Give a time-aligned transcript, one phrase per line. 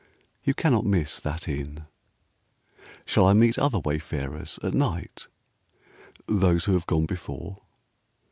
[0.43, 1.85] You cannot miss that inn.
[3.05, 5.27] Shall I meet other wayfarers at night?
[6.25, 7.55] Those who have gone before.